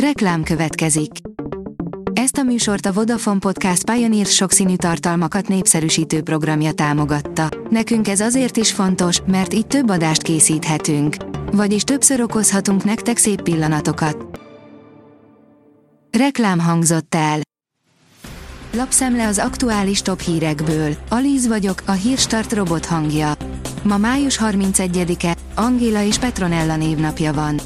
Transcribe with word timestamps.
Reklám 0.00 0.42
következik. 0.42 1.10
Ezt 2.12 2.36
a 2.36 2.42
műsort 2.42 2.86
a 2.86 2.92
Vodafone 2.92 3.38
Podcast 3.38 3.90
Pioneer 3.90 4.26
sokszínű 4.26 4.76
tartalmakat 4.76 5.48
népszerűsítő 5.48 6.22
programja 6.22 6.72
támogatta. 6.72 7.48
Nekünk 7.70 8.08
ez 8.08 8.20
azért 8.20 8.56
is 8.56 8.72
fontos, 8.72 9.20
mert 9.26 9.54
így 9.54 9.66
több 9.66 9.90
adást 9.90 10.22
készíthetünk. 10.22 11.16
Vagyis 11.52 11.82
többször 11.82 12.20
okozhatunk 12.20 12.84
nektek 12.84 13.16
szép 13.16 13.42
pillanatokat. 13.42 14.40
Reklám 16.18 16.58
hangzott 16.60 17.14
el. 17.14 17.40
Lapszemle 18.72 19.26
az 19.26 19.38
aktuális 19.38 20.02
top 20.02 20.20
hírekből. 20.20 20.94
Alíz 21.08 21.46
vagyok, 21.46 21.82
a 21.86 21.92
hírstart 21.92 22.52
robot 22.52 22.86
hangja. 22.86 23.32
Ma 23.82 23.96
május 23.96 24.38
31-e, 24.42 25.36
Angéla 25.54 26.02
és 26.02 26.18
Petronella 26.18 26.76
névnapja 26.76 27.32
van. 27.32 27.60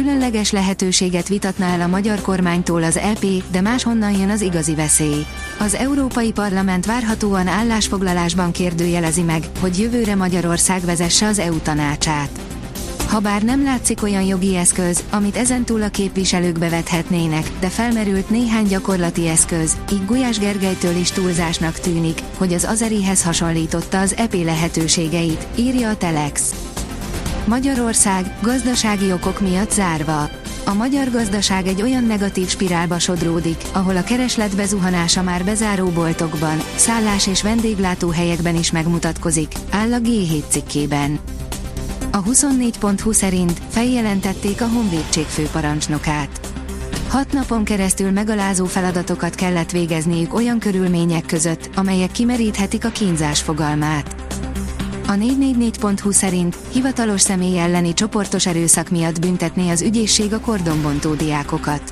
Különleges 0.00 0.50
lehetőséget 0.50 1.28
vitatna 1.28 1.64
el 1.64 1.80
a 1.80 1.86
magyar 1.86 2.20
kormánytól 2.20 2.82
az 2.82 2.96
EP, 2.96 3.24
de 3.50 3.60
máshonnan 3.60 4.10
jön 4.10 4.30
az 4.30 4.40
igazi 4.40 4.74
veszély. 4.74 5.26
Az 5.58 5.74
Európai 5.74 6.32
Parlament 6.32 6.86
várhatóan 6.86 7.46
állásfoglalásban 7.46 8.52
kérdőjelezi 8.52 9.22
meg, 9.22 9.44
hogy 9.60 9.78
jövőre 9.78 10.14
Magyarország 10.14 10.84
vezesse 10.84 11.26
az 11.26 11.38
EU 11.38 11.58
tanácsát. 11.58 12.30
Habár 13.08 13.42
nem 13.42 13.64
látszik 13.64 14.02
olyan 14.02 14.22
jogi 14.22 14.56
eszköz, 14.56 15.04
amit 15.10 15.36
ezentúl 15.36 15.82
a 15.82 15.88
képviselők 15.88 16.58
bevethetnének, 16.58 17.50
de 17.60 17.68
felmerült 17.68 18.30
néhány 18.30 18.66
gyakorlati 18.66 19.28
eszköz, 19.28 19.76
így 19.92 20.04
Gulyás 20.06 20.38
Gergelytől 20.38 20.96
is 20.96 21.10
túlzásnak 21.10 21.78
tűnik, 21.80 22.22
hogy 22.36 22.52
az 22.52 22.64
Azerihez 22.64 23.22
hasonlította 23.22 24.00
az 24.00 24.14
EP 24.16 24.34
lehetőségeit, 24.34 25.46
írja 25.54 25.88
a 25.88 25.96
Telex. 25.96 26.54
Magyarország 27.46 28.34
gazdasági 28.42 29.12
okok 29.12 29.40
miatt 29.40 29.70
zárva. 29.70 30.28
A 30.64 30.74
magyar 30.74 31.10
gazdaság 31.10 31.66
egy 31.66 31.82
olyan 31.82 32.04
negatív 32.04 32.48
spirálba 32.48 32.98
sodródik, 32.98 33.62
ahol 33.72 33.96
a 33.96 34.02
kereslet 34.02 34.56
bezuhanása 34.56 35.22
már 35.22 35.44
bezáró 35.44 35.88
boltokban, 35.88 36.62
szállás 36.76 37.26
és 37.26 37.42
vendéglátóhelyekben 37.42 38.56
is 38.56 38.72
megmutatkozik, 38.72 39.52
áll 39.70 39.92
a 39.92 39.98
G7 39.98 40.42
cikkében. 40.48 41.18
A 42.12 42.22
24.20 42.22 43.12
szerint 43.12 43.60
feljelentették 43.68 44.60
a 44.60 44.68
honvédség 44.68 45.24
főparancsnokát. 45.24 46.40
Hat 47.08 47.32
napon 47.32 47.64
keresztül 47.64 48.10
megalázó 48.10 48.64
feladatokat 48.64 49.34
kellett 49.34 49.70
végezniük 49.70 50.34
olyan 50.34 50.58
körülmények 50.58 51.26
között, 51.26 51.70
amelyek 51.76 52.10
kimeríthetik 52.10 52.84
a 52.84 52.88
kínzás 52.88 53.42
fogalmát. 53.42 54.19
A 55.10 55.12
444.hu 55.12 56.10
szerint 56.10 56.56
hivatalos 56.72 57.20
személy 57.20 57.58
elleni 57.58 57.94
csoportos 57.94 58.46
erőszak 58.46 58.88
miatt 58.88 59.20
büntetné 59.20 59.70
az 59.70 59.82
ügyészség 59.82 60.32
a 60.32 60.40
kordonbontó 60.40 61.14
diákokat. 61.14 61.82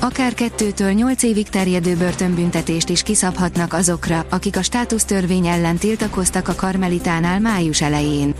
Akár 0.00 0.34
kettőtől 0.34 0.90
nyolc 0.90 1.22
évig 1.22 1.48
terjedő 1.48 1.96
börtönbüntetést 1.96 2.88
is 2.88 3.02
kiszabhatnak 3.02 3.72
azokra, 3.72 4.26
akik 4.30 4.56
a 4.56 4.62
státusztörvény 4.62 5.46
ellen 5.46 5.76
tiltakoztak 5.76 6.48
a 6.48 6.54
Karmelitánál 6.54 7.40
május 7.40 7.80
elején. 7.80 8.34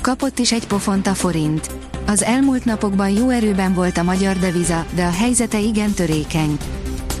Kapott 0.00 0.38
is 0.38 0.52
egy 0.52 0.66
pofont 0.66 1.06
a 1.06 1.14
forint. 1.14 1.70
Az 2.06 2.22
elmúlt 2.22 2.64
napokban 2.64 3.10
jó 3.10 3.28
erőben 3.28 3.74
volt 3.74 3.98
a 3.98 4.02
magyar 4.02 4.38
deviza, 4.38 4.86
de 4.94 5.04
a 5.04 5.10
helyzete 5.10 5.58
igen 5.58 5.92
törékeny. 5.92 6.56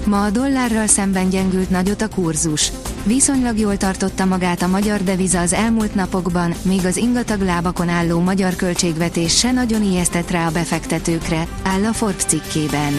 Ma 0.06 0.24
a 0.24 0.30
dollárral 0.30 0.86
szemben 0.86 1.28
gyengült 1.28 1.70
nagyot 1.70 2.02
a 2.02 2.08
kurzus. 2.08 2.72
Viszonylag 3.04 3.58
jól 3.58 3.76
tartotta 3.76 4.24
magát 4.24 4.62
a 4.62 4.66
magyar 4.66 5.02
deviza 5.02 5.40
az 5.40 5.52
elmúlt 5.52 5.94
napokban, 5.94 6.54
míg 6.62 6.84
az 6.84 6.96
ingatag 6.96 7.40
lábakon 7.40 7.88
álló 7.88 8.20
magyar 8.20 8.56
költségvetés 8.56 9.38
se 9.38 9.52
nagyon 9.52 9.82
ijesztett 9.82 10.30
rá 10.30 10.46
a 10.46 10.50
befektetőkre, 10.50 11.46
áll 11.62 11.84
a 11.84 11.92
Forbes 11.92 12.24
cikkében. 12.24 12.92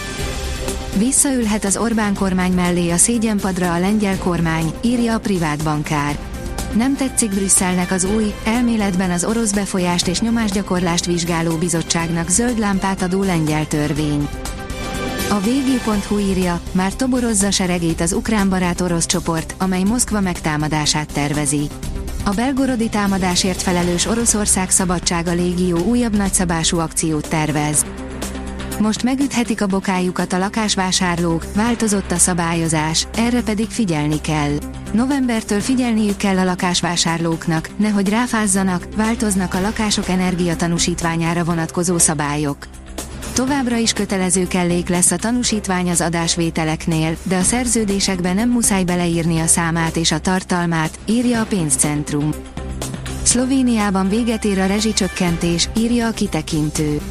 Visszaülhet 0.98 1.66
az 1.66 1.78
Orbán 1.78 2.14
kormány 2.14 2.52
mellé 2.52 2.90
a 2.90 2.98
szégyenpadra 2.98 3.74
a 3.74 3.80
lengyel 3.80 4.18
kormány, 4.18 4.74
írja 4.82 5.14
a 5.14 5.20
privát 5.20 5.64
bankár. 5.64 6.18
Nem 6.76 6.96
tetszik 6.96 7.30
Brüsszelnek 7.30 7.92
az 7.92 8.04
új, 8.04 8.34
elméletben 8.44 9.12
az 9.12 9.24
orosz 9.24 9.52
befolyást 9.52 10.08
és 10.08 10.20
nyomásgyakorlást 10.20 11.06
vizsgáló 11.06 11.56
bizottságnak 11.56 12.30
zöld 12.30 12.60
lámpát 12.60 13.02
adó 13.02 13.24
lengyel 13.24 13.68
törvény. 13.68 14.28
A 15.32 15.40
vg.hu 15.40 16.18
írja, 16.20 16.62
már 16.72 16.94
toborozza 16.94 17.52
seregét 17.52 18.02
az 18.02 18.14
ukrán 18.14 18.50
barát 18.50 18.82
orosz 18.82 19.06
csoport, 19.06 19.56
amely 19.58 19.84
Moszkva 19.84 20.20
megtámadását 20.20 21.14
tervezi. 21.14 21.70
A 22.24 22.30
belgorodi 22.30 22.90
támadásért 22.90 23.62
felelős 23.62 24.06
Oroszország 24.06 24.70
Szabadsága 24.70 25.32
Légió 25.32 25.78
újabb 25.78 26.16
nagyszabású 26.16 26.80
akciót 26.80 27.30
tervez. 27.30 27.86
Most 28.80 29.04
megüthetik 29.04 29.62
a 29.62 29.68
bokájukat 29.68 30.34
a 30.34 30.38
lakásvásárlók, 30.38 31.46
változott 31.56 32.12
a 32.12 32.18
szabályozás, 32.18 33.08
erre 33.16 33.42
pedig 33.42 33.70
figyelni 33.70 34.22
kell. 34.22 34.52
Novembertől 34.94 35.60
figyelniük 35.60 36.18
kell 36.18 36.38
a 36.38 36.44
lakásvásárlóknak, 36.44 37.70
nehogy 37.78 38.10
ráfázzanak, 38.10 38.88
változnak 38.96 39.54
a 39.54 39.62
lakások 39.62 40.08
energiatanúsítványára 40.10 41.44
vonatkozó 41.44 41.98
szabályok. 41.98 42.58
Továbbra 43.34 43.76
is 43.76 43.94
kötelező 43.94 44.48
kellék 44.48 44.90
lesz 44.90 45.12
a 45.12 45.16
tanúsítvány 45.16 45.90
az 45.90 46.02
adásvételeknél, 46.02 47.18
de 47.24 47.38
a 47.38 47.42
szerződésekbe 47.42 48.34
nem 48.34 48.50
muszáj 48.50 48.84
beleírni 48.84 49.40
a 49.40 49.48
számát 49.48 49.96
és 49.96 50.12
a 50.12 50.20
tartalmát, 50.20 51.00
írja 51.06 51.42
a 51.42 51.46
pénzcentrum. 51.46 52.34
Szlovéniában 53.24 54.10
véget 54.10 54.46
ér 54.46 54.60
a 54.60 54.66
rezsicsökkentés, 54.66 55.70
írja 55.78 56.08
a 56.08 56.12
kitekintő. 56.12 57.02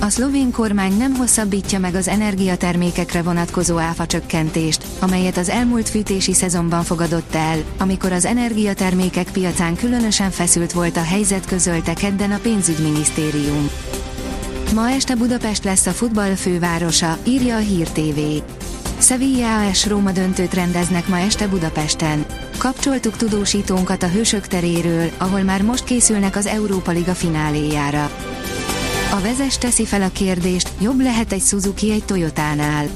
A 0.00 0.08
szlovén 0.08 0.50
kormány 0.50 0.96
nem 0.96 1.14
hosszabbítja 1.14 1.78
meg 1.78 1.94
az 1.94 2.08
energiatermékekre 2.08 3.22
vonatkozó 3.22 3.78
áfa 3.78 4.06
csökkentést, 4.06 4.84
amelyet 5.00 5.36
az 5.36 5.48
elmúlt 5.48 5.88
fűtési 5.88 6.32
szezonban 6.32 6.82
fogadott 6.82 7.34
el, 7.34 7.58
amikor 7.78 8.12
az 8.12 8.24
energiatermékek 8.24 9.30
piacán 9.30 9.76
különösen 9.76 10.30
feszült 10.30 10.72
volt 10.72 10.96
a 10.96 11.02
helyzet 11.02 11.46
közölte 11.46 11.92
kedden 11.92 12.30
a 12.30 12.38
pénzügyminisztérium. 12.38 13.70
Ma 14.72 14.90
este 14.90 15.14
Budapest 15.14 15.64
lesz 15.64 15.86
a 15.86 15.90
futball 15.90 16.34
fővárosa, 16.34 17.18
írja 17.24 17.56
a 17.56 17.58
Hír 17.58 17.88
TV. 17.88 18.20
Sevilla 18.98 19.66
AS 19.68 19.86
Róma 19.86 20.12
döntőt 20.12 20.54
rendeznek 20.54 21.08
ma 21.08 21.18
este 21.18 21.48
Budapesten. 21.48 22.26
Kapcsoltuk 22.58 23.16
tudósítónkat 23.16 24.02
a 24.02 24.08
Hősök 24.08 24.46
teréről, 24.46 25.10
ahol 25.18 25.42
már 25.42 25.62
most 25.62 25.84
készülnek 25.84 26.36
az 26.36 26.46
Európa 26.46 26.90
Liga 26.90 27.14
fináléjára. 27.14 28.10
A 29.12 29.20
vezes 29.20 29.58
teszi 29.58 29.84
fel 29.84 30.02
a 30.02 30.10
kérdést, 30.12 30.70
jobb 30.80 31.00
lehet 31.00 31.32
egy 31.32 31.42
Suzuki 31.42 31.92
egy 31.92 32.04
Toyotánál. 32.04 32.86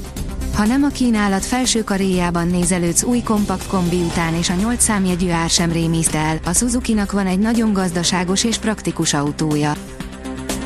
Ha 0.55 0.65
nem 0.65 0.83
a 0.83 0.87
kínálat 0.87 1.45
felső 1.45 1.83
karéjában 1.83 2.47
nézelődsz 2.47 3.03
új 3.03 3.21
kompakt 3.21 3.67
kombi 3.67 4.01
után 4.01 4.33
és 4.33 4.49
a 4.49 4.53
8 4.53 4.83
számjegyű 4.83 5.29
ár 5.29 5.49
sem 5.49 5.71
rémiszt 5.71 6.15
el, 6.15 6.39
a 6.45 6.53
Suzuki-nak 6.53 7.11
van 7.11 7.27
egy 7.27 7.39
nagyon 7.39 7.73
gazdaságos 7.73 8.43
és 8.43 8.57
praktikus 8.57 9.13
autója. 9.13 9.73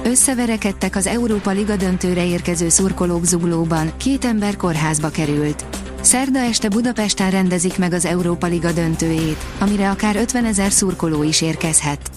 Összeverekedtek 0.05 0.95
az 0.95 1.07
Európa 1.07 1.51
Liga 1.51 1.75
döntőre 1.75 2.25
érkező 2.25 2.69
szurkolók 2.69 3.25
zuglóban, 3.25 3.91
két 3.97 4.25
ember 4.25 4.55
kórházba 4.55 5.09
került. 5.09 5.65
Szerda 6.01 6.39
este 6.39 6.69
Budapesten 6.69 7.31
rendezik 7.31 7.77
meg 7.77 7.93
az 7.93 8.05
Európa 8.05 8.47
Liga 8.47 8.71
döntőjét, 8.71 9.45
amire 9.59 9.89
akár 9.89 10.15
50 10.15 10.45
ezer 10.45 10.71
szurkoló 10.71 11.23
is 11.23 11.41
érkezhet. 11.41 12.11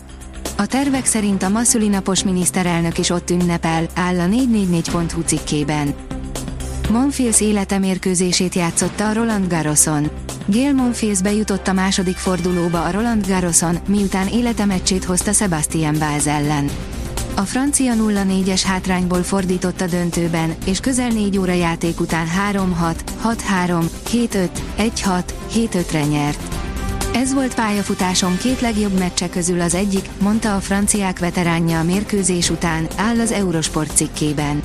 A 0.56 0.66
tervek 0.66 1.04
szerint 1.04 1.42
a 1.42 1.64
napos 1.90 2.24
miniszterelnök 2.24 2.98
is 2.98 3.10
ott 3.10 3.30
ünnepel, 3.30 3.86
áll 3.94 4.18
a 4.18 4.26
444.hu 4.26 5.20
cikkében. 5.20 5.94
Monfils 6.90 7.40
életemérkőzését 7.40 8.54
játszotta 8.54 9.08
a 9.08 9.12
Roland 9.12 9.48
Garroson. 9.48 10.10
Gail 10.46 10.72
Monfils 10.72 11.22
bejutott 11.22 11.68
a 11.68 11.72
második 11.72 12.16
fordulóba 12.16 12.84
a 12.84 12.90
Roland 12.90 13.26
Garroson, 13.26 13.78
miután 13.88 14.28
életemeccsét 14.28 15.04
hozta 15.04 15.32
Sebastian 15.32 15.98
Báz 15.98 16.26
ellen. 16.26 16.70
A 17.38 17.42
francia 17.42 17.94
0-4-es 17.96 18.62
hátrányból 18.64 19.22
fordított 19.22 19.80
a 19.80 19.86
döntőben, 19.86 20.54
és 20.66 20.80
közel 20.80 21.08
4 21.08 21.38
óra 21.38 21.52
játék 21.52 22.00
után 22.00 22.26
3-6, 22.52 22.94
6-3, 23.66 23.90
7-5, 24.12 24.48
1-6, 24.78 25.22
7-5-re 25.54 26.04
nyert. 26.04 26.54
Ez 27.14 27.34
volt 27.34 27.54
pályafutásom 27.54 28.36
két 28.38 28.60
legjobb 28.60 28.98
meccse 28.98 29.28
közül 29.28 29.60
az 29.60 29.74
egyik, 29.74 30.08
mondta 30.20 30.54
a 30.54 30.60
franciák 30.60 31.18
veteránja 31.18 31.78
a 31.78 31.82
mérkőzés 31.82 32.50
után, 32.50 32.86
áll 32.96 33.20
az 33.20 33.32
Eurosport 33.32 33.96
cikkében. 33.96 34.62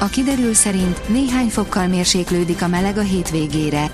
A 0.00 0.06
kiderül 0.06 0.54
szerint 0.54 1.08
néhány 1.08 1.48
fokkal 1.48 1.86
mérséklődik 1.86 2.62
a 2.62 2.68
meleg 2.68 2.98
a 2.98 3.02
hétvégére. 3.02 3.90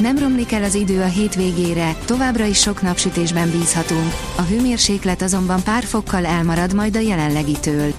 Nem 0.00 0.18
romlik 0.18 0.52
el 0.52 0.62
az 0.62 0.74
idő 0.74 1.00
a 1.00 1.06
hétvégére, 1.06 1.96
továbbra 2.04 2.44
is 2.44 2.58
sok 2.58 2.82
napsütésben 2.82 3.50
bízhatunk, 3.50 4.14
a 4.36 4.42
hőmérséklet 4.42 5.22
azonban 5.22 5.62
pár 5.62 5.84
fokkal 5.84 6.26
elmarad 6.26 6.74
majd 6.74 6.96
a 6.96 7.00
jelenlegitől. 7.00 7.92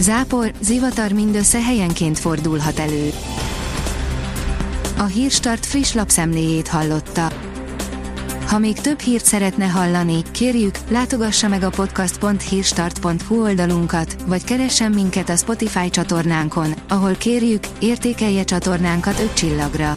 Zápor, 0.00 0.52
zivatar 0.60 1.12
mindössze 1.12 1.62
helyenként 1.62 2.18
fordulhat 2.18 2.78
elő. 2.78 3.12
A 4.98 5.04
Hírstart 5.04 5.66
friss 5.66 5.92
lapszemléjét 5.92 6.68
hallotta. 6.68 7.32
Ha 8.46 8.58
még 8.58 8.80
több 8.80 9.00
hírt 9.00 9.24
szeretne 9.24 9.66
hallani, 9.66 10.22
kérjük, 10.30 10.78
látogassa 10.88 11.48
meg 11.48 11.62
a 11.62 11.70
podcast.hírstart.hu 11.70 13.42
oldalunkat, 13.42 14.16
vagy 14.26 14.44
keressen 14.44 14.92
minket 14.92 15.28
a 15.28 15.36
Spotify 15.36 15.90
csatornánkon, 15.90 16.74
ahol 16.88 17.14
kérjük, 17.14 17.64
értékelje 17.78 18.44
csatornánkat 18.44 19.20
5 19.20 19.34
csillagra. 19.34 19.96